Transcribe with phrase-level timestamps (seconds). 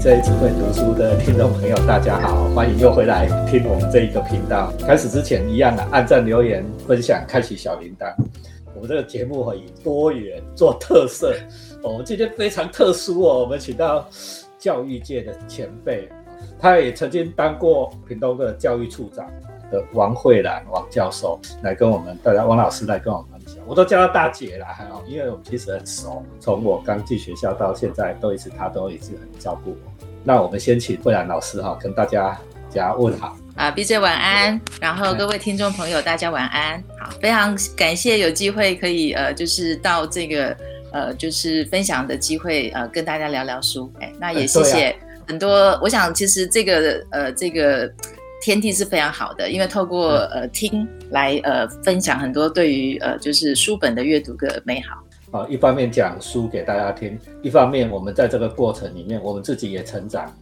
[0.00, 4.72] BJ 只会读书的听众朋友，大家好，欢迎又回来听我们这一个频道。
[4.80, 8.10] 开始之前一样啊，按赞、留言、分享、开启小铃铛。
[8.74, 11.34] 我们这个节目会以多元做特色。
[11.82, 14.08] 我们今天非常特殊哦，我们请到
[14.58, 16.08] 教育界的前辈，
[16.58, 19.26] 他也曾经当过屏东的教育处长
[19.70, 23.39] 的王慧兰王教授，来跟我们大家，王老师来跟我们。
[23.70, 30.06] 我都叫她大姐啦，还好，因为我们其实很熟，从我刚进学校到现在，都一直她都一直很照顾我。
[30.24, 32.36] 那我们先请慧兰老师哈，跟大家
[32.68, 40.56] 加问好啊，B J 晚安，然后各位听众朋友大家晚安，好，非常感谢有机会可以呃，就是到这个
[40.92, 44.96] 呃，就是分享的机会呃，跟大家聊聊书，哎，那也谢谢
[45.28, 47.88] 很多，我想其实这个呃，这个。
[48.40, 55.04] 天地是非常好的，因为透过呃听来呃分享很多对于呃就是书本的阅读的美好。
[55.38, 60.34] 啊，一方面讲书给大家听，一方面我们在这个过程里面，我们自己也成长，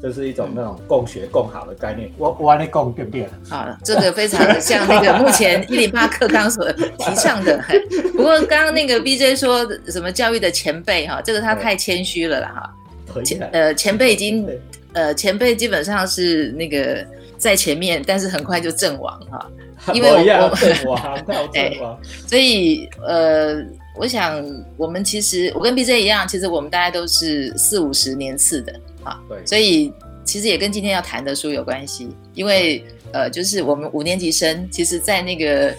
[0.00, 2.08] 这是一种那种共学共好的概念。
[2.16, 3.26] 我我来共对不对？
[3.48, 7.60] 好，这个非常的像那个目前一零八课纲所提倡的。
[8.14, 13.22] 不过刚刚那个 B J 说什么教育的前辈哈，这个他太谦虚了啦哈。
[13.24, 14.48] 前呃前辈已经
[14.92, 17.04] 呃前辈基本上是那个。
[17.40, 19.50] 在前面，但是很快就阵亡哈，
[19.94, 21.98] 因为我阵亡， 阵亡。
[22.28, 23.56] 所以呃，
[23.96, 24.44] 我想
[24.76, 29.38] 我们其实我跟 B J 一样，其实我们大家都是四五十年次的啊，对。
[29.46, 29.90] 所以
[30.22, 35.74] 其实也跟今天要谈的书有关系，因为呃，就是我们五年级生，其实在那个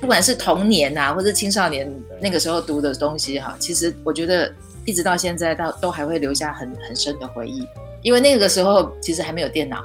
[0.00, 4.50] 不管是童年啊，或者青少年那个时候读的东西哈，其实我觉得
[4.84, 7.66] 一直到现在到都还会留下很很深的回忆，
[8.02, 9.84] 因为那个时候其实还没有电脑。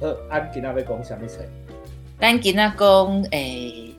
[0.00, 1.44] 好，安吉娜要讲什么菜？
[2.20, 3.94] 安吉娜讲诶，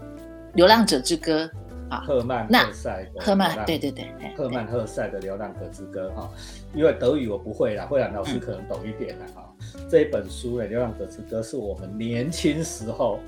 [0.54, 1.44] 《流浪者之歌》
[1.90, 4.06] 啊，赫曼赫塞的赫曼，对对对，
[4.36, 6.30] 赫曼赫塞的《流浪者之歌》哈，
[6.74, 9.54] 因为德语我不会啦，慧兰老师可能懂一点啦哈。
[9.90, 13.20] 这一本书《流浪者之歌》是我们年轻时候。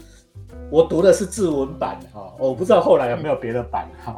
[0.70, 4.14] 我读的是字文版哈，我不知道后来有没有别的版哈。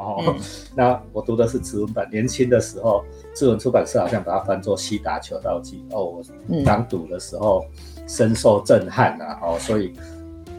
[0.75, 6.21] 那我读的是字文版，年轻的时候，字文出版社好像把它翻作《西达求道记》哦。
[6.47, 7.65] 我刚读的时候
[8.07, 9.93] 深受震撼啊，哦，所以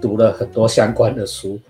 [0.01, 1.61] 读了很多相关的书。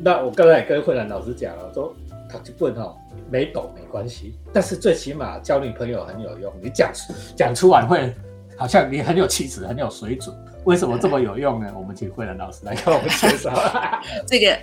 [0.00, 1.92] 那我刚才也跟慧兰老师讲了，说
[2.30, 2.94] 他就问哈，
[3.30, 6.52] 没懂没关系，但是最起码交女朋友很有用。
[6.62, 6.92] 你讲
[7.34, 8.14] 讲出晚会，
[8.56, 10.32] 好像你很有气质，很有水准。
[10.64, 11.72] 为什么这么有用呢？
[11.76, 13.52] 我们请慧兰老师来给我们介绍。
[14.26, 14.58] 这个，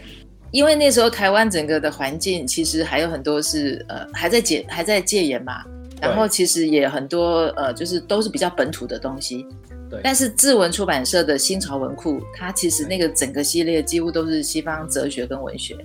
[0.51, 5.63] 因为那时候台湾整个的环境其实还有很多是呃还在戒还在戒严嘛，
[6.01, 9.45] 然后其实也很多呃就是都是比较本土的东西。
[9.89, 9.99] 对。
[10.03, 15.77] 但是志文出版社的新潮文库，它其实那个整个系列几乎都是西方哲学跟文学。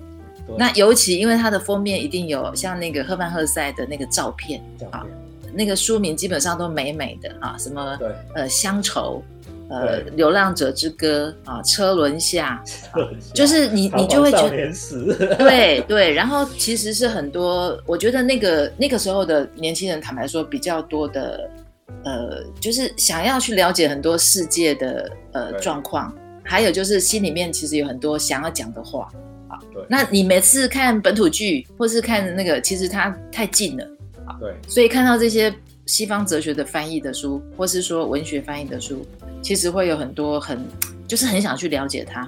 [0.57, 4.61] 那尤其因为它的封面一定有像那个赫曼赫塞的那个照片
[4.91, 5.03] 啊，
[5.51, 7.97] 那个书名基本上都美美的啊，什么
[8.35, 9.23] 呃乡愁。
[9.67, 12.63] 呃，流浪者之歌啊，车轮下，
[13.33, 21.49] 就是你你就会觉得， 对对，然后其实是很多，我觉得那个那个时候的年轻人，坦白说比较多的，
[22.03, 29.09] 呃，就是想要去了解很多世界的呃状况，还有就是心里面其实有很多想要讲的话
[29.47, 29.57] 啊。
[29.73, 33.83] 对，那你每次看本土剧或是看那个，其实它太近了
[34.27, 34.37] 啊。
[34.39, 35.51] 对，所以看到这些
[35.85, 39.05] 西方哲学的翻译的书，或是说文学翻译的书。
[39.41, 40.65] 其实会有很多很，
[41.07, 42.27] 就是很想去了解它，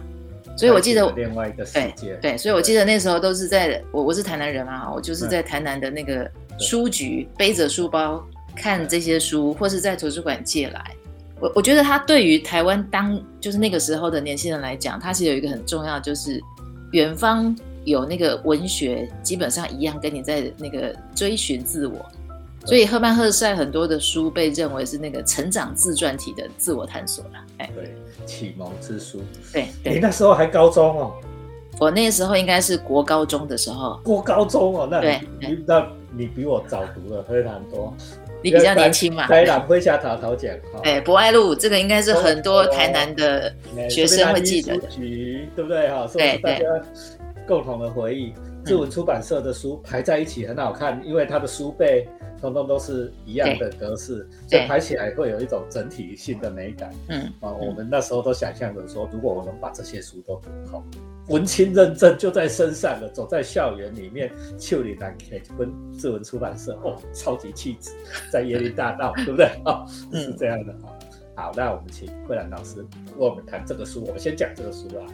[0.56, 6.30] 所以我记得另外一个世界，对，所以我记得那时候都是在我我是台南人嘛，我就是在台南的那个
[6.60, 8.24] 书局背着书包
[8.56, 10.92] 看这些书，或是在图书馆借来。
[11.40, 16.40] 我我觉得他对于台湾当就是那个时候的年轻人来讲，他是有一个很重要，就是
[16.92, 22.06] 远方有那个文学，基本上一样跟你在那个追寻自我。
[22.68, 27.96] 所以赫曼赫塞很多的书被认为是那个成长自传体的自我探索了，哎，对，
[28.26, 29.22] 启蒙之书。
[29.54, 31.14] 对，你那时候还高中哦？
[31.80, 33.98] 我那个时候应该是国高中的时候。
[34.04, 37.96] 国高中哦，那你那你比我早读了非常多。
[38.44, 39.28] 你比较年轻嘛？
[39.28, 40.54] 台南会下桃桃讲。
[40.84, 43.52] 哎，博爱路这个应该是很多台南的
[43.90, 44.88] 学生会记得的，
[45.56, 46.06] 对不对哈？
[46.14, 46.66] 对大家
[47.48, 48.34] 共同的回忆。
[48.68, 52.08] 志文出版社的书排在一起很好看，因为它的书背。
[52.40, 56.94] 通通都是一样的格式，所以排起来会有一种整体性的美感。
[57.08, 60.84] 嗯啊，我们那时候都想象着说，如果我能把这些书都读好，
[61.30, 63.10] 文青认证就在身上了。
[63.10, 67.90] 走在校园里面，秀里南 K 跟志文出版社，哦，超级气质，
[68.32, 69.50] 在椰林大道，对不对？
[69.66, 69.84] 哦，
[70.14, 70.76] 是这样的。
[71.36, 72.82] 好，那我们请慧兰老师
[73.18, 74.04] 为我们谈这个书。
[74.06, 75.08] 我们先讲这个书啊。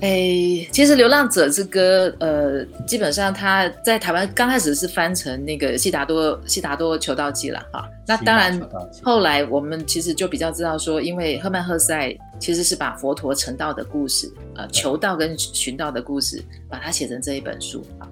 [0.00, 7.88] 哎，其实《流浪者之歌》呃，基本上他在台湾刚开始是翻成那个《悉达多悉达多求道记》了哈。
[8.06, 8.60] 那当然，
[9.02, 18.06] 后来我们其实就比较知道说，因为赫曼赫塞其实是把佛陀成道的故事，呃，求道跟寻道的故事，把它写成这一本书啊。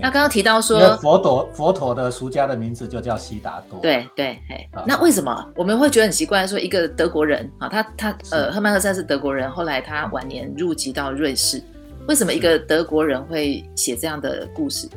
[0.00, 3.80] 那刚刚提到说，佛陀佛陀的俗家的名字就叫悉达多。
[3.80, 6.46] 对对，哎，那为什么我们会觉得很奇怪？
[6.46, 11.62] 说一个德国人啊，他他呃，赫曼赫塞是德国人，后来他晚年入籍到瑞士，
[12.06, 14.88] 为什么一个德国人会写这样的故事？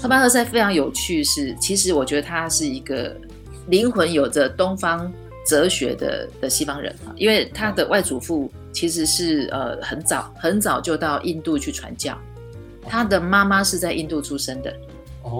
[0.00, 3.14] 赫曼赫塞非常有趣，是其实我觉得他是一个
[3.66, 5.12] 灵魂有着东方
[5.46, 12.16] 哲学的的西方人啊，因为他的外祖父其实是呃很早很早就到印度去传教。
[12.86, 14.74] 他的妈妈是在印度出生的，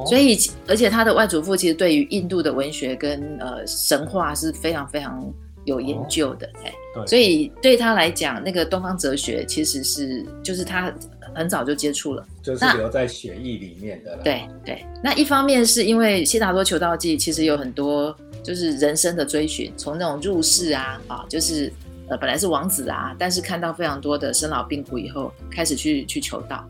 [0.06, 5.32] 所以而且他的外祖父其实对于印度的文学跟呃神话是非常非常
[5.64, 6.72] 有研究的，哎，
[7.06, 10.92] 所以对他来讲，那个东方哲学其实是就是他
[11.34, 14.16] 很早就接触了，就是留在血液里面的。
[14.24, 21.70] 对对，那一方面是因为《悉达多求道记》其实有很多就是人生的追寻，从那种入世啊啊，就是
[22.08, 26.66] 呃本来是王子啊，但是看到非常多的生老病苦以后，开始去去求道。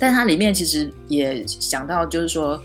[0.00, 2.60] 但它里面其实也想到，就是说，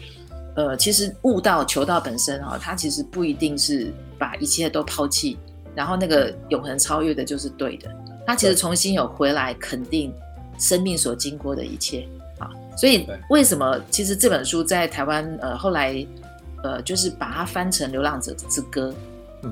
[0.56, 5.38] 呃，其实悟道求道本身哈，它其实不一定是把一切都抛弃，
[5.76, 7.92] 然后那个永恒超越的就是对的。
[8.26, 10.14] 它其实重新有回来肯定
[10.58, 12.08] 生命所经过的一切
[12.40, 12.50] 啊。
[12.78, 16.08] 所以为什么其实这本书在台湾呃后来
[16.64, 18.90] 呃就是把它翻成《流浪者之歌》。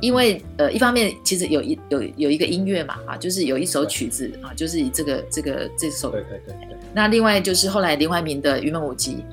[0.01, 6.09] 因为呃，一方面其实有一有有一个音乐嘛，啊，就是有一首曲子啊，就是以这个这个这首。
[6.09, 6.77] 对对对对。
[6.93, 9.23] 那另外就是后来林怀民的《云门舞集》，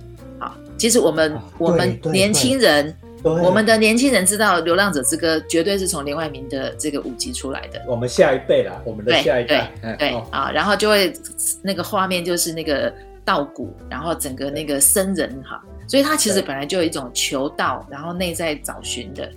[0.43, 7.83] 啊，其实我们我们年轻人，我们的年轻人知道《流浪者之歌》绝对是从林怀民的这个舞集出来的。
[7.87, 9.71] 我们下一辈啦，我们的下一代。
[9.83, 11.13] 对对啊，然后就会
[11.63, 12.93] 那个画面就是那个
[13.25, 19.31] 稻谷，然后整个那个僧人哈，所以他其实本来就有一种求道，然后内在找寻的。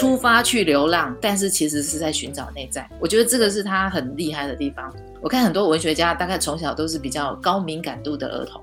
[0.00, 2.88] 出发去流浪，但是其实是在寻找内在。
[3.00, 4.92] 我觉得这个是他很厉害的地方。
[5.20, 8.60] 我看很多文学家，大概从小都是比较高敏感度的儿童，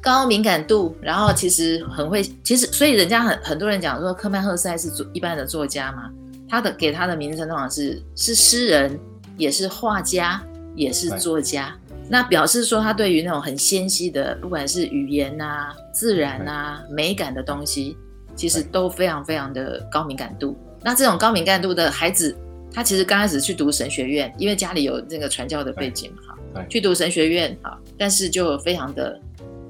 [0.00, 6.10] 高敏感度，然后其实很会，其实所以人家很很多人讲说，科曼赫塞是作一般的作家嘛，
[6.48, 8.98] 他的给他的名称通常是是诗人，
[9.36, 10.42] 也是画家，
[10.74, 11.76] 也是作家。
[12.08, 17.98] 那表示说他对于那种很纤细的，不管是语言啊、自然啊、美感的东西，
[18.34, 20.56] 其实都非常非常的高敏感度。
[20.82, 22.36] 那这种高敏感度的孩子，
[22.72, 29.20] 他其实刚开始去读神学院，因为家里有那个传教的背景嘛，哈，去读神学院哈，但是就非常的，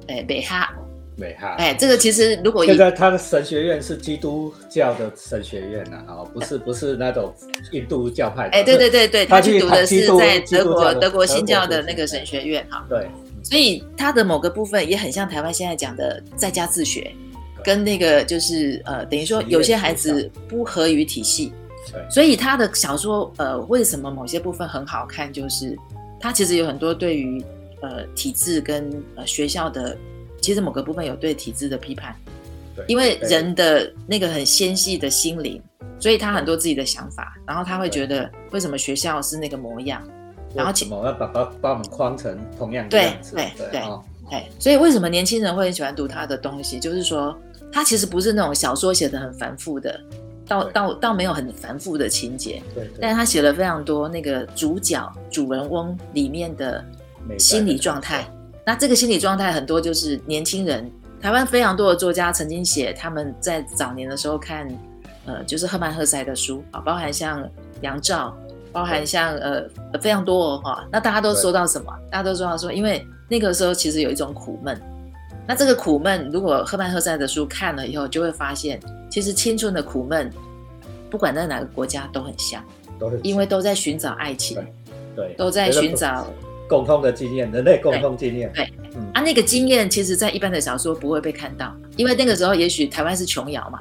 [0.08, 0.70] 哎，美哈，
[1.16, 7.34] 美哈，哎，这个其实如果现在他的神学院是基督教的神学院呐，啊，不是不是那种
[7.72, 13.08] 印度教派，哎，对对对对，他去读的是在德国德国新教的那个神学院，哈，对，
[13.42, 17.10] 所以他的某个部分也很像台湾现在讲的在家自学。
[17.64, 21.52] 跟那个就是呃，等于说有些孩子不合于体系，
[22.10, 25.32] 所以他的小说呃，为什么某些部分很好看？
[25.32, 25.76] 就是
[26.20, 27.42] 他其实有很多对于
[27.82, 29.96] 呃体制跟呃学校的，
[30.40, 32.14] 其实某个部分有对体制的批判，
[32.86, 35.60] 因为人的那个很纤细的心灵，
[35.98, 40.02] 所以他很多自己的想法，然后他会觉得为什么学校是那个模样，
[40.54, 43.34] 然后怎么要把把把我们框成同样的样子？
[43.34, 43.80] 对对对，
[44.30, 46.78] 哎，所以为什么年轻人会很喜欢读他的东西？
[46.78, 47.36] 就是说。
[47.72, 50.00] 他其实不是那种小说写的很繁复的，
[50.46, 52.90] 倒倒倒没有很繁复的情节，对。
[53.00, 56.84] 但是他写了非常多那个主角、主人翁里面的
[57.38, 58.26] 心理状态。
[58.64, 64.68] 那这个心理状态很多就是年轻人，台湾非常多的作家曾经写他们在早年的时候看，
[65.26, 67.48] 呃，就是赫曼·赫塞的书啊，包含像
[67.82, 68.36] 杨照，
[68.72, 69.62] 包含像呃
[70.00, 70.86] 非常多哈。
[70.90, 71.92] 那大家都说到什么？
[72.10, 74.80] 大家都说到说，因为那个时候其实有一种苦闷。
[75.48, 78.78] 那这个苦闷，如果赫曼·赫塞的书看了以后，就会发现，
[79.10, 80.30] 其实青春的苦闷，
[81.08, 82.62] 不管在哪个国家都很像，
[82.98, 84.58] 都因为都在寻找爱情，
[85.16, 86.26] 对，都在寻找
[86.68, 88.52] 共通的经验，人类共通经验。
[88.54, 88.64] 对，
[89.14, 93.80] 啊，那个经验，其实在一般的小说不会被看到，因为那个时候也许台湾是琼瑶嘛，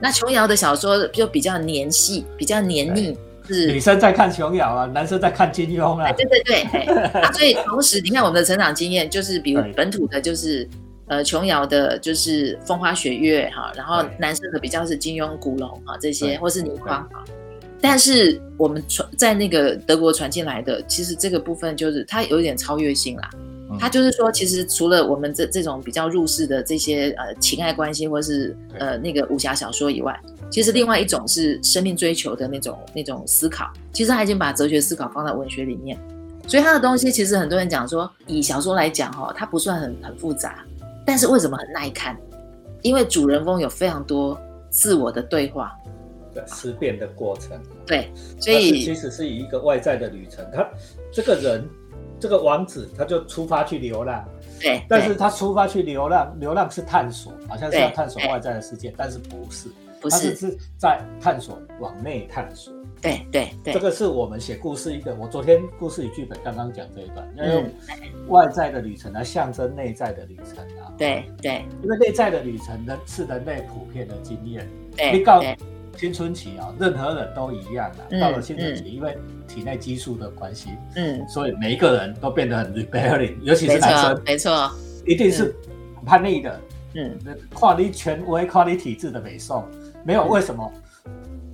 [0.00, 3.16] 那琼瑶的小说就比较黏细，比较黏腻，
[3.46, 6.10] 是女生在看琼瑶啊，男生在看金庸啊。
[6.10, 10.68] 对对对，所以同时你看我们的成长经验，就是比如本土的，就是。
[11.06, 17.24] 呃，琼瑶的就是风花雪月哈，然后男生的比较是金庸、古龙啊这些，或是倪匡啊。
[17.80, 23.30] 但是我们传在那个德国传进来的，其实这个部分就是它有一点超越性啦。
[23.78, 30.18] 它就是说，其实除了我们这这种比较入世的这些呃情爱关系，或是呃那个武侠小说以外，
[30.48, 33.70] 其实另外一种是生命追求的那种那种思考。
[33.92, 35.98] 其实他已经把哲学思考放在文学里面。
[36.46, 40.64] 所以他的东西其实很多人讲说，以小说来讲哈，它不算很很复杂，
[41.04, 42.16] 但是为什么很耐看？
[42.82, 45.74] 因为主人公有非常多自我的对话，
[46.34, 47.58] 对思辨的过程。
[47.86, 50.68] 对，所以其实是以一个外在的旅程，他
[51.10, 51.66] 这个人
[52.20, 54.22] 这个王子他就出发去流浪。
[54.60, 59.68] 对，但是他出发去流浪，流浪是探索，好像是要探索外在的世界，但是不是，
[60.00, 62.72] 不是是在探索往内探索。
[63.04, 67.70] 对对对，这个是我们写故事一个，我昨天故事与剧本刚刚讲这一段，要用
[68.28, 70.88] 外在的旅程来象征内在的旅程啊。
[70.96, 74.66] 对对，因为内在的旅程呢是人类普遍的经验。
[74.96, 75.42] 对，你告
[75.98, 78.08] 青春期啊，任何人都一样啊。
[78.18, 84.70] 到了青春期，因为体内激素的关系，嗯，所以每一个人都变得很 rebelling，尤其是男生，没错，
[85.06, 85.54] 一定是
[86.06, 86.60] 叛逆的，
[86.94, 87.18] 嗯，
[87.52, 89.62] 跨离权威、跨离体制的美颂，
[90.04, 90.72] 没有为什么？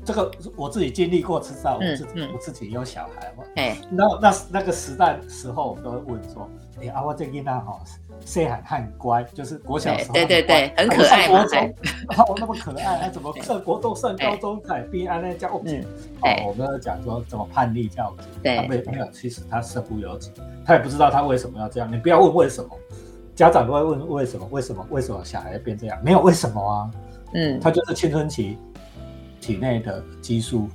[0.04, 6.48] 这个我自己经历过，知道我自己我自己有小孩嘛，哎，那那那个时代时候，我们都会问说，
[6.80, 7.78] 哎，阿我这囡仔哈。
[8.26, 11.42] 谁很很乖，就是国小时候，对对对，很可爱嘛，
[12.18, 15.82] 哦，那么可爱， 他怎么上国中、上高中才毕业那教育？
[16.20, 20.30] 哦，我们讲说怎么叛逆教育，对，没没有，其实他身不由己，
[20.66, 21.90] 他也不知道他为什么要这样。
[21.90, 22.68] 你不要问为什么，
[23.34, 24.46] 家长都会问为什么？
[24.50, 24.86] 为什么？
[24.90, 25.98] 为什么小孩变这样？
[26.04, 26.90] 没有为什么啊，
[27.32, 28.58] 嗯，他就是青春期
[29.50, 30.68] 体内的激素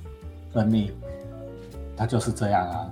[0.52, 0.90] 分泌，
[1.96, 2.86] 他就是这样啊。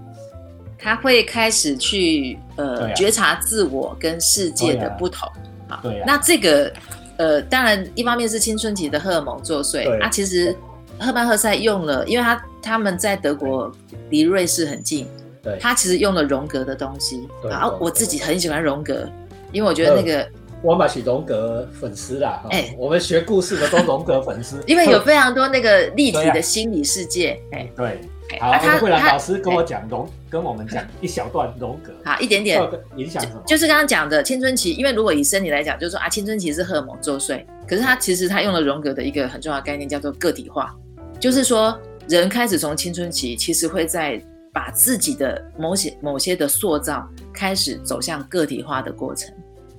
[0.78, 5.28] 他会开始去呃觉察自我跟世界的不同
[5.68, 6.02] 啊，对。
[6.06, 6.72] 那这个
[7.18, 10.08] 呃，当然一方面是青春期的荷尔蒙作祟啊。
[10.08, 10.56] 其实
[10.98, 13.70] 赫曼赫塞用了，因为他他们在德国
[14.08, 15.06] 离瑞士很近，
[15.42, 15.58] 对。
[15.58, 17.70] 他其实用了荣格的东西啊。
[17.78, 19.06] 我自己很喜欢荣格，
[19.52, 20.26] 因为我觉得那个
[20.64, 22.42] 我买起荣格粉丝啦。
[22.48, 27.38] 哎，我们学故事的都荣格粉丝， 因为有非常多那个立体的心理世界。
[27.52, 28.00] 哎， 对。
[28.40, 31.92] 好，慧兰老师跟我讲荣，跟我们讲一小段荣格。
[32.02, 32.58] 好，一点点
[32.96, 33.42] 影响什么？
[33.46, 37.44] 就是刚刚讲的青春期，因为如果以生理来讲，就是说啊，青春期是荷尔蒙作祟。
[37.68, 40.74] 可是他其实他用了荣格的一个很重要的概念，叫做个体化，
[41.20, 41.78] 就是说
[42.08, 44.20] 人开始从青春期，其实会在
[44.54, 49.32] 把自己的某些某些的塑造开始走向个体化的过程。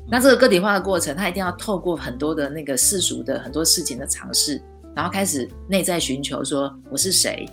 [0.10, 4.62] 那这个个体化的过程，他一定要透过很多的那个世俗的很多事情的尝试，
[4.96, 7.48] 然后开始内在寻求说我是谁。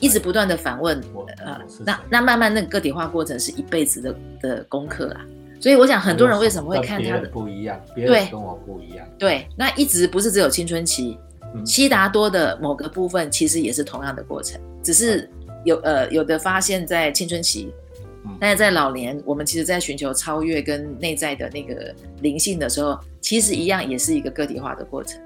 [0.00, 1.00] 一直不断的反问，
[1.38, 1.56] 呃，
[1.86, 5.24] 那那慢慢那个个体化过程是一辈子的的功课啊，
[5.60, 11.16] 所以我想很多人为什么会看他的不一样，对，跟我不一样，对，那一直不是只有青春期，
[11.64, 15.30] 悉达多的某个部分其实也是同样的过程，只是
[15.64, 17.72] 有呃有的发现在青春期，
[18.40, 25.20] 但是在老年，我们其实在寻求超越跟内在的那个灵性的时候，其实一样也是一个个体化的过程。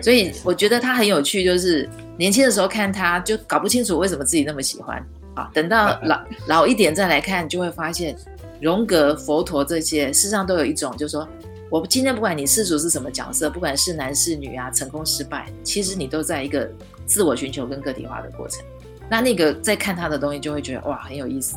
[0.00, 5.04] 所以我觉得他很有趣，就是年轻的时候看他就搞不清楚为什么自己那么喜欢
[5.34, 8.16] 啊，等到 老老一点再来看，就会发现
[8.60, 11.28] 荣格、佛陀这些事实上都有一种，就是说
[11.68, 16.70] 我今天不管你世俗是什么角色，不管是男是女啊，成功失败，其实你都在一个
[17.04, 18.64] 自我寻求跟个体化的过程。
[19.10, 21.56] 那那个在看他的东西，就会觉得哇很有意思。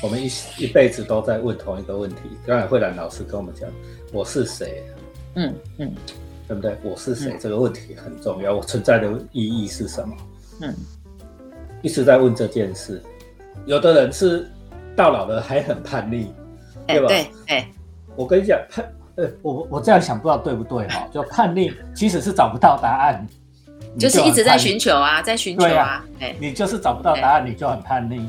[0.00, 2.16] 哎，我们一一辈子都在问同一个问题。
[2.46, 3.68] 刚才慧兰老师跟我们讲，
[4.12, 4.82] 我是谁？
[5.34, 5.94] 嗯嗯。
[6.48, 6.76] 对不对？
[6.82, 7.36] 我是谁？
[7.38, 8.52] 这个问题很重要。
[8.56, 10.16] 我存在的意义是什么？
[10.62, 10.74] 嗯，
[11.80, 13.00] 一直在问这件事。
[13.66, 14.50] 有的人是
[14.96, 16.26] 到老了还很叛逆，
[16.88, 17.06] 对吧？
[17.06, 17.70] 对，哎，
[18.16, 21.06] 我跟你讲，叛，呃，我我这样想不知道对不对哈？
[21.12, 23.24] 就叛逆即使是找不到答案，
[23.96, 26.04] 就是一直在寻求啊，在寻求啊。
[26.18, 28.28] 哎，你就是找不到答案，你就很叛逆。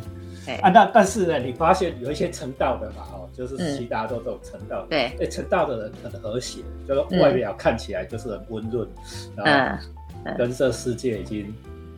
[0.62, 8.88] 啊，那但是呢，你发现有一些成道的嘛，哦，就是其他都都成道，对，哎，成道的人很和谐，就是外表看起来就是很温润，
[9.36, 9.80] 然
[10.26, 11.54] 后跟这世界已经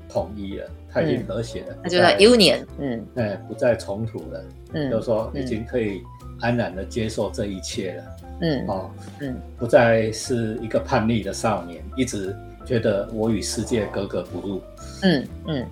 [0.09, 6.01] 统一了，他已经和谐了，那就在 union，嗯，哎，不再冲突了，嗯，就是说已经可以
[6.41, 8.03] 安然的接受这一切了，
[8.41, 12.35] 嗯，哦，嗯，不再是一个叛逆的少年，一直
[12.65, 14.62] 觉得我与世界格格不入，
[15.03, 15.65] 嗯嗯。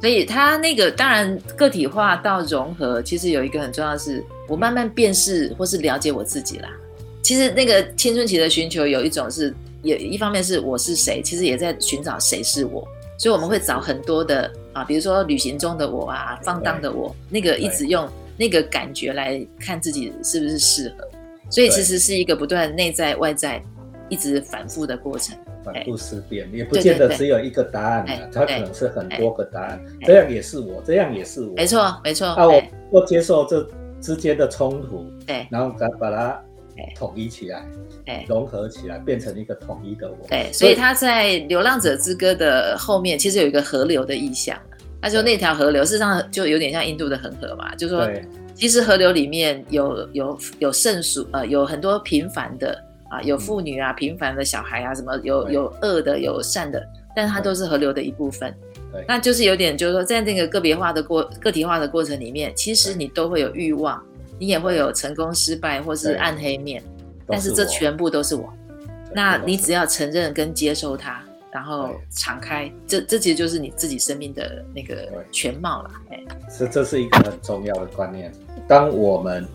[0.00, 6.68] 所以他那个当然个体化到融合，其实有一个很重要的是，我慢慢辨识或是了解我自己啦。
[7.22, 12.86] 其实那个青春期的寻求有一种是，也一方面是我是谁，其实也在寻找谁是我。
[13.18, 21.08] 所以我们会找很多的啊，比如说旅行中的我啊，放荡的我，那个一直用那个感觉来看自己是不是适合。
[21.48, 23.62] 所以其实是一个不断内在外在
[24.08, 25.36] 一直反复的过程。
[25.64, 29.84] 反复思辨，也不见得只有一个答案啊，它可能是很多个答案。
[30.02, 31.54] 这样也是我，这样也是我。
[31.56, 32.32] 没错，没错。
[32.38, 33.68] 那我不接受这
[34.00, 36.40] 之间的冲突，对，然后把把它
[36.94, 37.66] 统一起来，
[38.04, 40.16] 对融合起来，变成一个统一的我。
[40.28, 44.56] 对，所以他在《流浪者之歌》的后面，其实有一个河流的意象，
[45.02, 48.08] 他说那条河流事实上就有点像印度的恒河嘛，就是说
[48.54, 56.84] 其实河流里面有有有圣俗，呃，有很多平凡的啊，有妇女啊，平凡的小孩啊，什么有有恶的，有善的，
[57.14, 58.54] 但是它都是河流的一部分。
[58.92, 64.02] 对，那就是有点，就是说，在那个个别化的过个体化的过程里面，其实你都会有欲望，
[64.38, 66.82] 你也会有成功、失败或是暗黑面，
[67.26, 68.52] 但是这全部都是我。
[69.12, 71.22] 那你只要承认跟接受它，
[71.52, 75.90] 然后敞开，这这其实就是你自己生命的那个全貌了。
[76.10, 76.22] 哎，
[76.58, 78.30] 这这是一个很重要的观念。
[78.68, 79.46] 当我们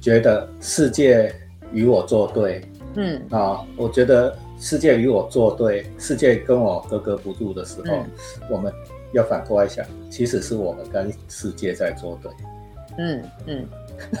[0.00, 1.34] 觉得世界
[1.72, 2.60] 与我作对，
[2.94, 4.36] 嗯啊，我觉得。
[4.62, 8.04] 世界与我作对，世界跟我格格不入的时候，
[8.50, 8.70] 我们
[9.14, 12.30] 要反过来想，其实是我们跟世界在作对。
[12.98, 13.66] 嗯嗯，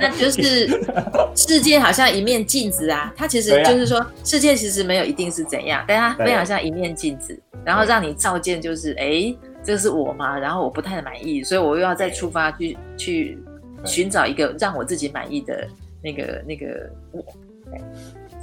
[0.00, 0.66] 那就是
[1.36, 10.38] 世界好像一面镜子啊，它其实就是说，世界其实没有一定是怎样，但它非常像一面镜子，然后让你照见，就是哎，这是我吗？
[10.38, 13.38] 然后我不太满意，所以我又要再出发去去
[13.84, 15.68] 寻找一个让我自己满意的
[16.02, 17.22] 那个那个我。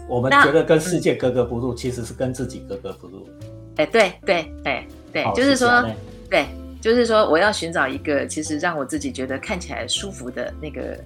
[0.07, 3.29] 我们觉得跟世界格格不入，其实是跟自己格格不入。
[3.77, 5.85] 哎，对对对对，就是说，
[6.29, 6.47] 对，
[6.81, 10.99] 就是说，我要寻找一个其实让我自己觉得看起来舒服的那个、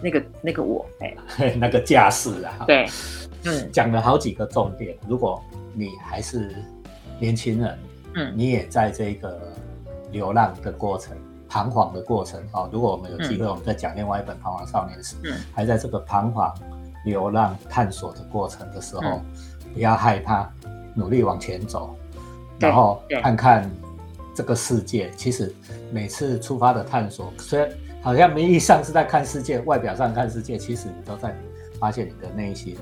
[0.00, 1.16] 那个、那个我，哎，
[1.58, 2.64] 那个架势啊。
[2.66, 2.86] 对，
[3.44, 4.96] 嗯，讲了好几个重点。
[5.08, 5.42] 如果
[5.74, 6.54] 你还是
[7.18, 7.78] 年轻人，
[8.14, 9.40] 嗯，你也在这个
[10.12, 11.16] 流浪的过程、
[11.48, 12.68] 彷徨的过程啊。
[12.72, 16.54] 如果我们有机会，我们再讲另外一本《彷徨少年时》，嗯，还在这个彷徨。
[17.04, 19.20] 流浪探索的过程的时候，
[19.74, 20.48] 不要害怕，
[20.94, 21.96] 努力往前走，
[22.58, 23.70] 然后看看
[24.34, 25.10] 这个世界。
[25.16, 25.52] 其实
[25.90, 27.68] 每次出发的探索，虽然
[28.02, 31.34] 好像名义上是在看世界，外表上看世界，其实你都在
[31.80, 32.76] 发现你的内心。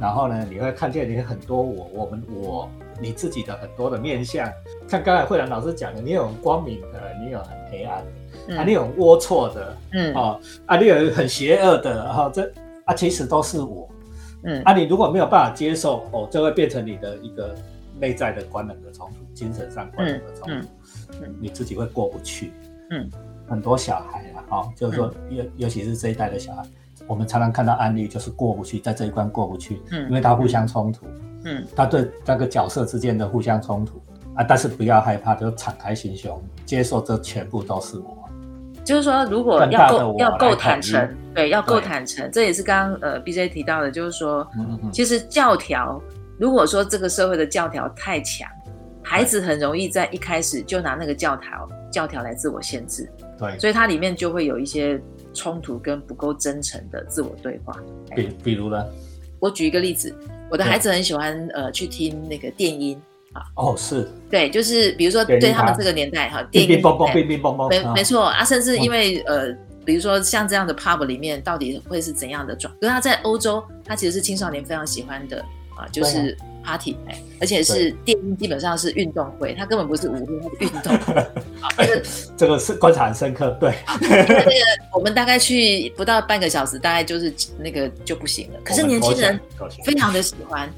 [0.00, 2.68] 然后呢，你会看见你很多我，我们我
[3.00, 4.50] 你自己的很多的面相。
[4.88, 8.02] 像刚才慧兰老师讲的，你有光明的，你有很黑暗
[8.48, 12.50] 的，啊，你有龌龊的，嗯，哦，啊，你有很邪恶的，哈，这。
[12.90, 13.88] 啊，其实都是我，
[14.42, 17.54] 嗯，啊，你如果没有办法接受，哦，就会变成你的一个
[18.00, 20.66] 内在的官能的冲突，精神上官能的冲突，
[21.22, 22.52] 嗯，你自己会过不去，
[22.90, 23.08] 嗯，
[23.46, 26.64] 很多小孩啊，哈，就是说，尤尤其是这一代的小孩，
[27.06, 31.06] 我们常常看到案例，就是过不去，在这一关过不去，嗯，因为他互相冲突，
[31.44, 34.02] 嗯，他对那个角色之间的互相冲突，
[34.34, 38.19] 啊，但是不要害怕，就敞开心胸，接受这全部都是我。
[38.84, 44.46] 就是说，如果要够要够坦诚，对，要够坦诚，这也是刚刚呃 B J 提到的，就是说，
[44.92, 46.02] 其实教条，
[46.38, 48.48] 如果说这个社会的教条太强，
[49.02, 55.00] 孩子很容易在一开始就拿那个教条教条来自我限制，对，所以它里面就会有一些
[55.34, 57.76] 冲突跟不够真诚的自我对话。
[58.14, 58.84] 比比如呢？
[59.38, 60.14] 我举一个例子，
[60.50, 63.00] 我的孩子很喜欢呃去听那个电音。
[63.32, 66.82] 啊哦是，对，就是比如说对他们这个年代哈，电音，
[67.70, 69.52] 没没错啊，甚至因为呃，
[69.84, 72.74] 比如说像这样的 pub 里面到底会是怎样的状？
[72.82, 75.40] 因为他在欧洲，他其实是青少年非常喜欢的
[75.76, 80.98] 啊，就是 party 哎，而且是电音，基本上是运动会，它根本不是舞会，它是运动。
[81.78, 82.02] 这个
[82.36, 83.72] 这个是观察很深刻，对。
[84.00, 84.52] 那个
[84.92, 88.58] 我们大概去不到半个小时，大概就是那个就不行了。
[88.64, 89.38] 可是年轻人
[89.84, 90.68] 非常的喜欢。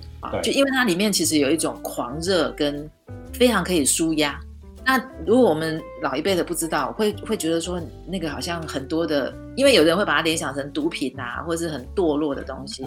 [0.43, 2.89] 就因为它里面其实有一种狂热跟
[3.33, 4.39] 非常可以舒压。
[4.85, 12.85] 那如果我们老一辈的不知道，会会觉得说那个好像很多的，因为有人会把它联想成毒品啊，或者是很堕落的东西。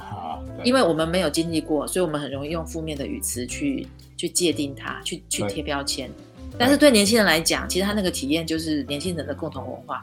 [0.63, 6.11] 因为我们没有经历过，所以我们很容易用负面的语词去去界定它，去去贴标签。
[6.57, 10.01] 但是对年轻人来讲，其实他那个体验就是年轻人的共同文化。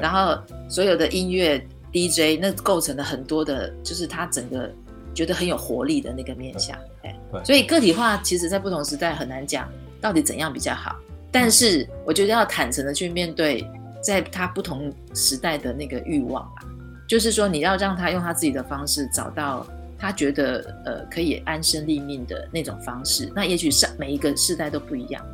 [0.00, 0.36] 然后
[0.68, 4.68] 所有的音乐 DJ 那构成了很多的，就是他整个。
[5.14, 9.68] 觉得很有活力的那个面相，哎，所以个体化其实，在不同时代很难讲
[10.00, 10.96] 到底怎样比较好。
[11.30, 13.68] 但是我觉得要坦诚的去面对，
[14.02, 16.62] 在他不同时代的那个欲望吧，
[17.06, 19.66] 就是说你要让他用他自己的方式找到
[19.98, 23.30] 他觉得呃可以安身立命的那种方式。
[23.34, 25.24] 那也许上每一个世代都不一样。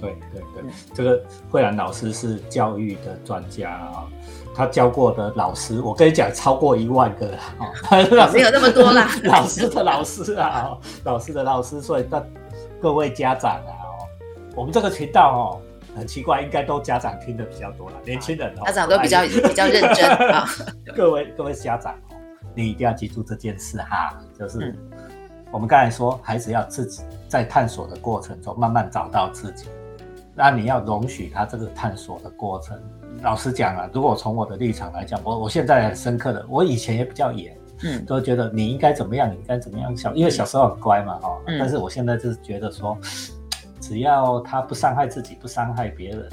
[0.00, 4.06] 对对对，这个慧兰老师是教育的专家啊。
[4.58, 9.08] 他教过的老师，我跟你讲，超过一万个了哦， 没有那么多啦。
[9.22, 12.26] 老师的老师啊，老师的老师，所以各
[12.82, 14.02] 各位家长啊，哦，
[14.56, 15.62] 我们这个频道哦，
[15.96, 20.44] 很奇怪，应该都家长听的比较多了，年轻人家长都比较比较认真 啊。
[20.92, 22.18] 各位各位家长哦，
[22.52, 24.74] 你一定要记住这件事哈，就是
[25.52, 29.68] 我们刚才说，孩子要自己在探索的过程中慢慢找到自己，
[30.34, 32.76] 那你要容许他这个探索的过程。
[33.22, 42.96] 老实讲啊，如果从我的立场来讲，我我现在很深刻的，我以前也比较严，嗯，都觉得你应该怎么样，你应该怎么样小，因为小时候很乖嘛，哈，但是我现在就是觉得说，
[43.80, 46.28] 只要他不伤害自己，不伤害别人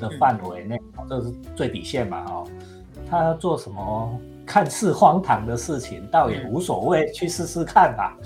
[0.00, 2.44] 的范围内，这是最底线嘛，哈，
[3.10, 8.16] 他要做什么看似荒唐的事情，倒也无所谓，去试试看吧。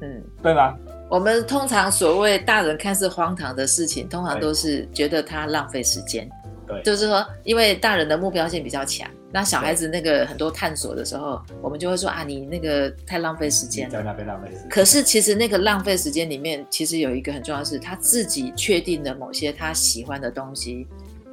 [0.00, 0.76] 嗯，对吧？
[1.08, 6.28] 我们通常所谓大人看似荒唐的事情，通常都是觉得他浪费时间。
[6.66, 14.68] 对，就是说，因为大人的目标性比较强，那小孩子那个很多探索的时候，我们就会说啊，你那个太浪费时间，在那边浪费时间。
[14.68, 20.86] 可是其实那个浪费时间里面，其实有一个很重要的是，他自己确定的某些他喜欢的东西，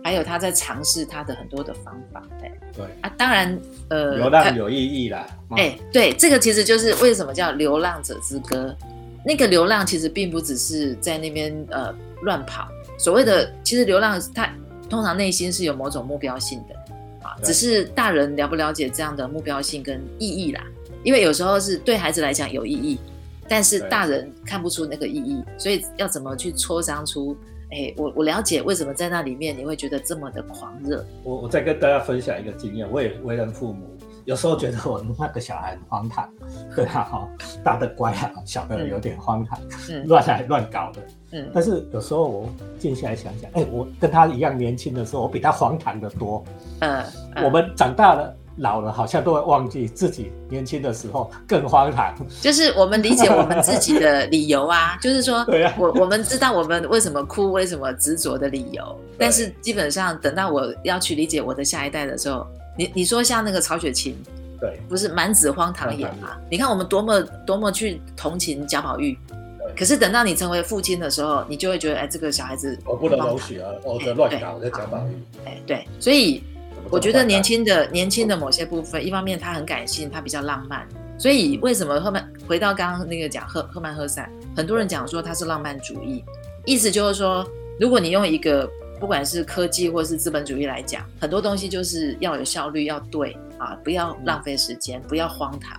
[0.03, 2.23] 还有他在尝试他的很多的方法。
[2.39, 5.27] 对对啊，当然，呃，流浪有意义啦。
[5.51, 8.75] 哎，对，这个其实就是为什么叫流浪者之歌。
[9.23, 12.67] 那个流浪其实并不只是在那边呃乱跑，
[12.97, 14.51] 所谓的其实流浪他。
[14.91, 16.75] 通常内心是有某种目标性的，
[17.25, 20.61] 啊，只是大人了不了解这样的目标性跟意义啦。
[21.01, 22.99] 因为有时候是对孩子来讲有意义，
[23.47, 27.35] 但是大人看不出那个意义，所以要怎么去磋商出？
[27.71, 31.05] 哎，我我了解为什么在那里面你会觉得这么的狂热。
[31.23, 36.29] 我我再跟大家分享一个经验，我也为人父母，有时候觉得我那个小孩很荒唐，
[36.75, 37.27] 对啊，哈，
[37.63, 39.59] 大的乖啊，小的有点荒唐，
[40.05, 41.01] 乱来乱搞的。
[41.31, 46.43] 嗯，但是有时候我静下来想想，哎，我跟他一样年轻的时候，我比他荒唐的多。
[46.79, 47.03] 嗯，
[47.43, 52.13] 我们长大了、老了，好像都会忘记自己年轻的时候更荒唐。
[52.41, 58.99] 就是我们理解我们自己的理由啊， 就是说，对啊，我我们知道我们为什么哭、为什么执着的理由。
[59.17, 62.45] 但是基本上等到我要去理解我的下一代的时候，
[62.81, 64.15] 你你说像那个曹雪芹，
[64.59, 66.35] 对，不是满纸荒唐言嘛？
[66.49, 69.15] 你看我们多么多么去同情贾宝玉。
[69.77, 75.11] 可是等到你成为父亲的时候，你就会觉得，哎，这个小孩子我不能容许啊，我的乱搞，在讲宝玉。
[75.45, 76.43] 哎，对，所以
[76.89, 80.87] 我觉得年轻的年轻的某些部分，一方面他很感性，他比较浪漫。
[81.19, 86.23] 所以为什么赫曼回到刚刚那个讲赫赫曼赫塞，很多人讲说他是浪漫主义，
[86.65, 87.47] 意思就是说，
[87.79, 88.67] 如果你用一个
[89.01, 95.77] 不管是科技或是资本主义来讲，很多东西就是要有效率，要对啊，不要浪费时间，不要荒唐。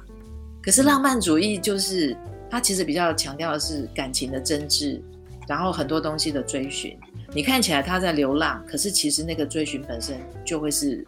[0.63, 2.15] 可是浪漫主义就是。
[2.53, 5.01] 它其实比较强调的是感情的真挚，
[5.49, 6.95] 然后很多东西的追寻。
[7.33, 11.03] 你看起来他在流浪，可是其实那个追寻本身就会是，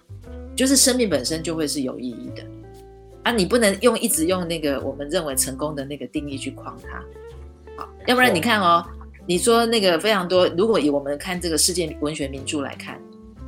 [0.56, 2.42] 就是生命本身就会是有意义的。
[3.24, 6.98] 啊，你不能用一直用那个我们认为成功的那个定义去框他，
[7.76, 8.82] 好，要不然你看哦，
[9.26, 13.00] 你说那个非常多，如果以我们看这个世界文学名著来看，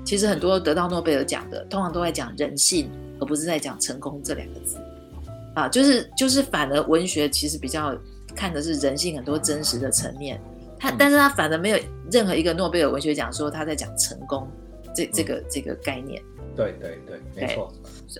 [0.04, 4.78] 其实很多得到诺贝尔奖的，通常都在讲人性，而不是在讲成功这两个字。
[5.54, 7.96] 啊，就是就是，反而文学其实比较
[8.34, 10.40] 看的是人性很多真实的层面，
[10.78, 11.78] 他但是他反而没有
[12.10, 14.46] 任何一个诺贝尔文学奖说他在讲成功
[14.94, 16.22] 这这个这个概念。
[16.54, 17.72] 对对对，没错。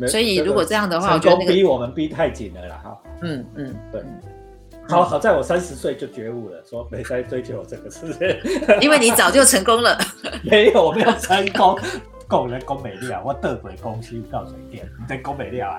[0.09, 3.03] 所以如果这样的话，我觉得逼我们逼太紧了啦，哈。
[3.23, 4.03] 嗯嗯，对。
[4.89, 8.41] 好好在我三十岁就觉悟了，说没在追求这个事，
[8.81, 9.99] 因为你早就成功了。
[10.45, 11.79] 没有，我没有成功。
[12.29, 15.79] 够人工美料，我得鬼公司到水电，人工美料啊，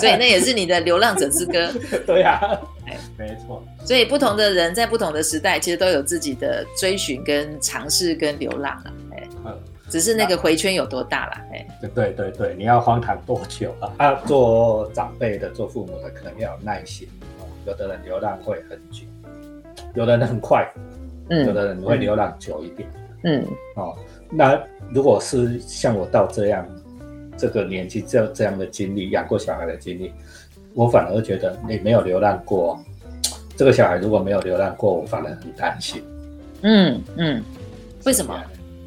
[0.00, 1.70] 所以那也是你的流浪者之歌。
[2.04, 2.40] 对呀，
[2.88, 3.62] 哎，没错。
[3.84, 9.56] 所以不同的人在不同的时代，其实都有自己的追寻、跟尝试、跟流浪啊，哎，嗯，
[9.88, 11.64] 只是那个回圈有多大啦，哎，
[11.94, 13.92] 对对对，你要荒唐多久啊？
[13.98, 17.08] 啊，做长辈的、做父母的，可能要有耐心。
[17.66, 19.04] 有的人流浪会很久，
[19.94, 20.66] 有的人很快，
[21.28, 22.88] 嗯，有的人会流浪久一点，
[23.24, 23.44] 嗯，
[23.76, 23.96] 哦。
[24.30, 24.60] 那
[24.92, 26.66] 如果是像我到这样
[27.36, 30.12] 这个年纪，这这样的经历，养过小孩的经历，
[30.74, 32.78] 我反而觉得你没有流浪过，
[33.56, 36.02] 这个小孩如果没有流浪过，我反而很担心。
[36.62, 37.42] 嗯嗯，
[38.04, 38.40] 为什么？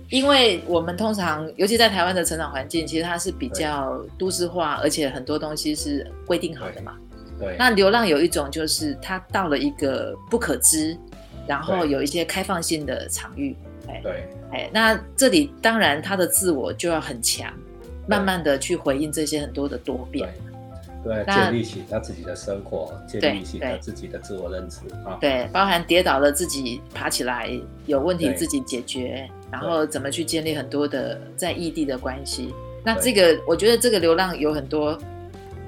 [0.09, 6.95] 因为我们通常，尤其在台湾的成长环境，其实它是比较都市化，而且很多东西是规定好的嘛。
[7.39, 7.55] 对。
[7.57, 10.97] 那流浪有一种就是他到了一个不可知，
[11.47, 13.55] 然后有一些开放性的场域。
[13.85, 17.51] 哎对，哎，那这里当然他的自我就要很强，
[18.07, 20.33] 慢慢的去回应这些很多的多变，
[21.03, 27.49] 对，建立起他自己的生活，建立起他自己的自我认知啊，对，包含跌倒了自己爬起来，
[27.85, 32.53] 有问题自己解决，然后怎么去建立很多的在异地的关系。
[32.85, 34.97] 那这个我觉得这个流浪有很多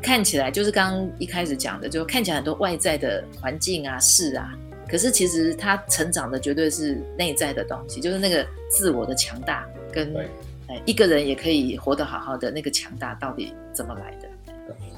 [0.05, 4.53] 看起来就是刚刚一开始讲的，就看起来很多外在的环境啊事啊。
[4.87, 10.15] 可是其实他成长的绝对是内在的东西，就是那个自我的强大，跟
[10.67, 14.29] 哎一个人也可以活得好好的那个强大到底怎么来的？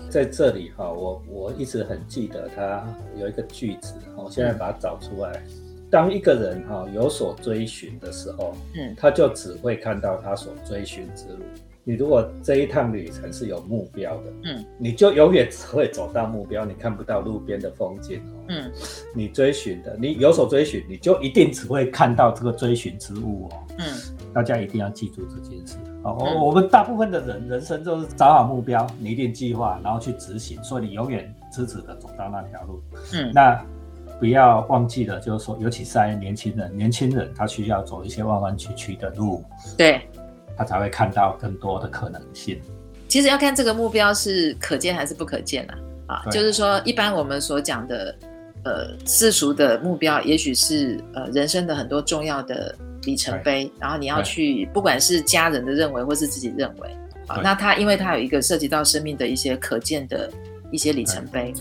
[0.10, 2.86] 在这里哈，我我一直很记得他
[3.18, 5.42] 有一个句子，我现在把它找出来。
[5.90, 11.46] 当一个人哈有所追寻的时候，嗯，他就只会看到他所追寻之路。
[11.88, 18.44] 你如果这一趟旅程是有目标的，嗯，你就永远只会走到目标，你看不到路边的风景哦。
[18.50, 18.70] 嗯，
[19.16, 23.64] 你追寻的，你有所追寻，你就一定只会看到这个追寻之物哦。
[23.78, 23.86] 嗯，
[24.34, 25.78] 大家一定要记住这件事。
[26.04, 32.84] 哦，我我们大部分的人人生都是找好目标，拟定计划，然后去执行，所以你永远直直的走到那条路。
[33.14, 33.66] 嗯，那
[34.20, 39.42] 不要忘记了，就是说，尤其是在年轻人，年轻人他需要走一些弯弯曲曲的路，
[39.78, 40.02] 对，
[40.58, 42.60] 他才会看到更多的可能性。
[43.08, 45.78] 其实要看这个目标是可见还是不可见啊。
[46.08, 48.16] 啊，就是说，一般我们所讲的，
[48.64, 52.76] 呃，世俗的目标，也许是呃人生的很多重要的。
[53.04, 56.90] 里程碑，然后你要去，不管是家人的认为，或是自己认为，
[57.28, 60.30] 啊，那他因为他有一个涉及到生命的一些可见的
[60.72, 61.54] 一些里程碑，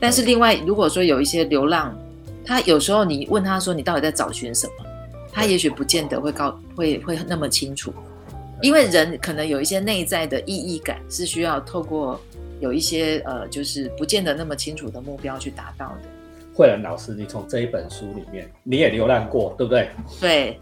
[0.00, 1.96] 但是另外如果说有一些流浪，
[2.44, 4.72] 他有时候你问他说你到底在找寻什么，
[5.30, 7.92] 他也许不见得会告会会那么清楚，
[8.62, 12.20] 因为人可能有一些内在的意义感是需要透过
[12.60, 16.08] 有一些呃就是不见得那么清楚的目标去达到的。
[16.54, 19.88] 慧兰老师，你从这一本书里面你也流浪过，对不对？
[20.20, 20.60] 对。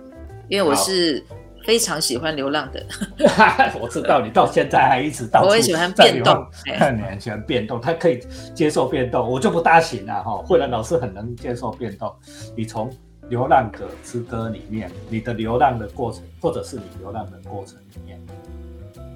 [0.48, 1.20] 因为我是
[1.64, 2.80] 非常喜欢流浪的，
[3.82, 8.20] 我知道你到现在还一直到处我也喜欢变动， 你很喜欢变动，他可以
[8.54, 10.36] 接受变动，我就不大行了哈。
[10.46, 12.14] 慧兰老师很能接受变动，
[12.56, 12.88] 你从
[13.28, 18.20] 《流浪者之歌》里面，你的流浪的过程，或者是你流浪的过程里面，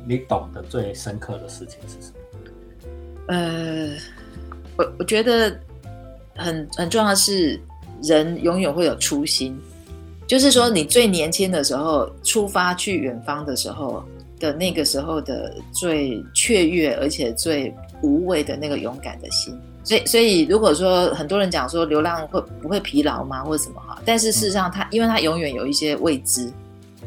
[0.07, 2.17] 你懂得最深刻的事情是什么？
[3.29, 3.97] 呃，
[4.77, 5.57] 我我觉得
[6.35, 7.61] 很很重要的是，
[8.03, 9.57] 人永远会有初心。
[10.27, 14.05] 就是说，你最年轻的时候出发去远方的时候
[14.39, 19.59] 的那个时候的最雀跃，而且最无畏的那个勇敢的心。
[19.83, 24.01] 所以，所以如果说很多人讲说流浪会不会疲劳吗，或者什么哈？
[24.05, 26.53] 但是事实上，他因为他永远有一些未知，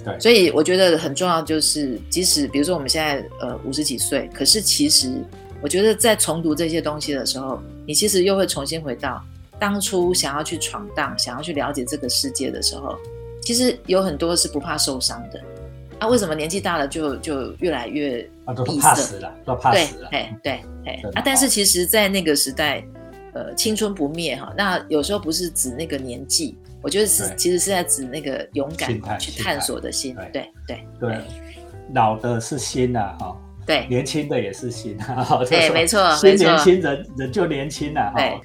[0.04, 5.24] 对，所以我觉得很重要就是，即使比如说我们现在呃五十几岁，可是其实
[5.62, 9.24] 我觉得在重读这些东西的时候，你其实又会重新回到。
[9.60, 12.98] 当初想要去闯荡、想要去了解这个世界的时候，
[13.42, 15.40] 其实有很多是不怕受伤的。
[16.00, 18.30] 啊，为什么年纪大了就就越来越
[18.66, 19.34] 闭塞了？
[19.46, 20.10] 都怕死了。
[20.10, 21.22] 对，对，对，啊！
[21.24, 22.84] 但是其实，在那个时代，
[23.34, 24.54] 呃，青春不灭哈。
[24.58, 30.16] 那有时候不是指那个年纪，我觉得是其实是在指那个勇敢去探索的心。
[30.32, 31.18] 对，对，对。
[31.94, 33.38] 老的是心呐，哈。
[33.66, 33.86] 对。
[33.90, 35.44] 年轻的也是心啊。
[35.50, 36.46] 对，没错，没错。
[36.46, 38.42] 年轻人人就年轻了，哈。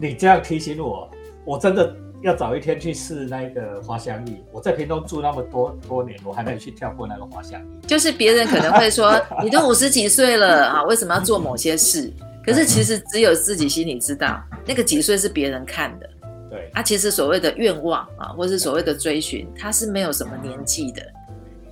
[0.00, 1.10] 你这样提醒我，
[1.44, 4.36] 我真的要早一天去试那个滑翔翼。
[4.52, 7.86] 我在屏东住那么多多年，我还没有去跳过那个滑翔翼。
[7.86, 12.12] 就是别人可能会说，你都五十几岁了啊，为什么要做某些事？
[12.46, 16.08] 可是其实只有自己心里知道，那个几岁是别人看的。
[16.48, 21.02] 对，啊，其实所谓的愿望啊，或是所谓的追寻，它是没有什么年纪的。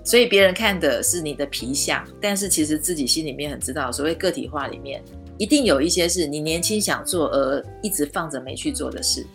[0.03, 5.03] 所以别人看的是你的皮相，但是其实自己心里面很知道，所谓个体化里面。
[5.39, 9.27] 一定有一些是你年轻想做而一直放着没去做的事，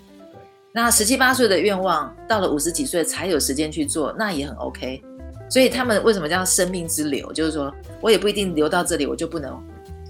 [0.75, 5.01] 那十七八岁的愿望到了五十几岁才有时间去做，那也很 OK。
[5.49, 7.31] 所以他们为什么叫生命之流？
[7.31, 9.57] 就是说我也不一定留到这里，我就不能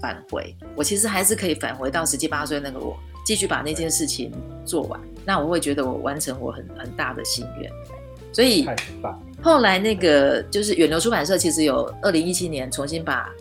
[0.02, 0.52] 返回。
[0.74, 4.32] 我其实还是可以返回到十七八岁那个我，继续把那件事情
[4.64, 5.00] 做完。
[5.24, 7.70] 那我会觉得我完成我很很大的心愿。
[8.32, 8.66] 所以
[9.40, 13.32] 后来那个就是远流出版社，其实有二零一七年重新把。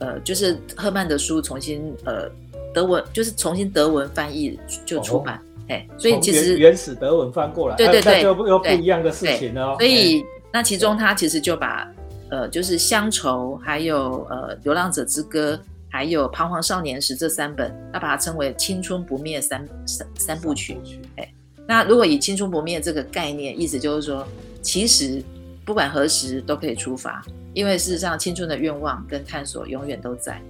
[0.00, 2.30] 呃，就是赫曼的书重新呃
[2.72, 9.76] 德文，就是重新德文翻译就出版，哎，所以其实原始德文翻过来，对对对，又又不一样的事情哦。
[9.78, 11.86] 所以那其中他其实就把
[12.30, 15.58] 呃，就是乡愁，还有呃流浪者之歌，
[15.90, 20.78] 还有彷徨少年时这三本，他把它称为青春不灭三三三部曲。
[21.16, 21.32] 哎，
[21.66, 24.26] 那如果以青春不灭这个概念，意思就是说，
[24.62, 25.22] 其实
[25.64, 27.24] 不管何时都可以出发。
[27.54, 30.40] 因为事实上，青春的愿望跟探索永远都在，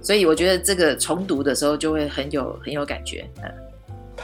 [0.00, 3.28] 所以我觉得这个重读的时候就会很有很有感觉。
[3.42, 3.50] 嗯，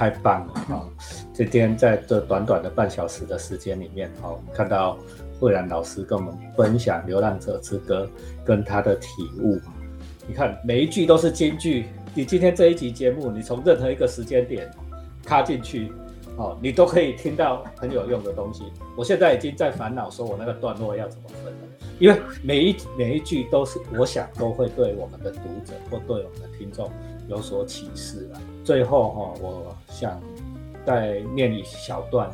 [0.00, 0.88] 太棒了啊！
[1.34, 4.96] 今天在这短短的半小时的时间里面，哦，看到
[5.38, 8.08] 慧兰老师跟我们分享《流浪者之歌》
[8.42, 9.08] 跟他的体
[9.42, 9.60] 悟。
[10.26, 11.84] 你看每一句都是金句。
[12.14, 14.70] 你今天这一集节目，你从任何一个时间点
[15.20, 15.92] 插进去，
[16.38, 18.64] 哦，你都可以听到很有用的东西。
[18.96, 21.58] 我现在已经在烦恼，说我那个段落要怎么分了。
[21.98, 26.90] 因为每一每一句都是，我想都会对我们的读者或对我们的听众
[27.28, 28.40] 有所启示了。
[28.70, 30.22] 最后哈，我想
[30.86, 32.30] 再念一小段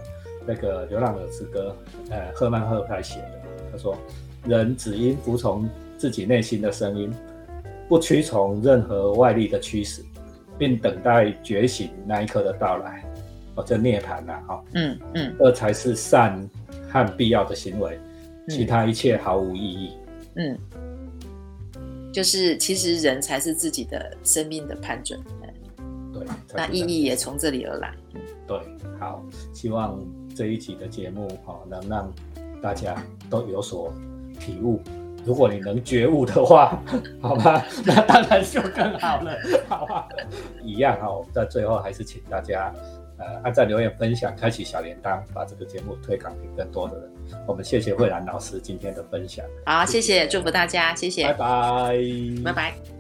[0.46, 1.74] 那个《流浪者之歌》，
[2.12, 3.42] 呃，赫曼·赫派写的。
[3.72, 3.96] 他说
[4.44, 7.10] ：“人只应服从自己内心的声音，
[7.88, 10.04] 不屈从任何外力的驱使，
[10.58, 13.02] 并等待觉醒那一刻的到来。
[13.54, 16.46] 哦，这涅槃呐，哈，嗯嗯，这才是善
[16.92, 17.98] 和必要的行为。”
[18.50, 19.92] 其他一切毫无意义。
[20.34, 20.58] 嗯，
[22.12, 25.18] 就是其实人才是自己的生命的判准。
[26.20, 27.92] 对，那意义也从这里而来。
[28.46, 28.58] 对，
[28.98, 29.98] 好，希望
[30.34, 32.12] 这一集的节目哈，能让
[32.62, 32.96] 大家
[33.28, 33.92] 都有所
[34.38, 34.80] 体悟。
[35.24, 36.80] 如果你能觉悟的话，
[37.20, 39.36] 好吧，那当然就更好了，
[39.68, 40.08] 好吧？
[40.62, 42.72] 一样哈，我们在最后还是请大家，
[43.18, 47.10] 呃，按赞、留言、分享、开启小铃铛，把这个节目推广给更多的人。
[47.44, 49.44] 我们谢谢慧兰老师今天的分享。
[49.64, 51.98] 好，谢谢，祝福大家，谢谢，拜拜，
[52.44, 52.95] 拜拜。